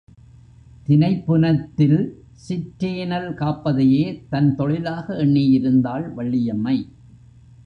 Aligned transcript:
தினைப் 0.85 1.25
புனத்தில் 1.25 2.23
சிற்றேனல் 2.31 3.33
காப்பதையே 3.33 4.23
தன் 4.29 4.55
தொழிலாக 4.55 5.13
எண்ணியிருந்தாள் 5.25 6.13
வள்ளியம்மை. 6.13 6.87